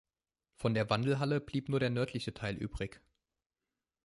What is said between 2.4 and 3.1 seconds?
übrig.